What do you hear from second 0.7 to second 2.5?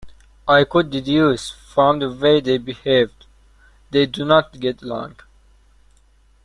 deduce from the way